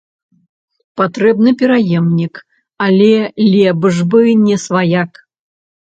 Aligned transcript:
Патрэбны 1.01 1.53
пераемнік, 1.61 2.35
але 2.89 3.13
лепш 3.53 3.95
бы 4.13 4.19
не 4.47 4.63
сваяк. 4.69 5.11